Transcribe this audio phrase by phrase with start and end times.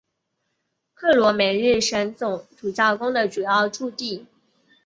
[0.95, 4.25] 克罗梅日什总主教宫的主要驻地。